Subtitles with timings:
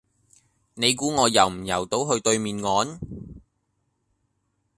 [0.73, 2.99] 你估我游唔游到去對面岸？